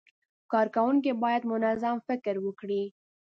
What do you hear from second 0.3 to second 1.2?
کارکوونکي